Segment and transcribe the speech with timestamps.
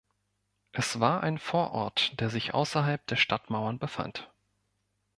[0.71, 4.31] Es war ein Vorort, der sich außerhalb der Stadtmauern befand.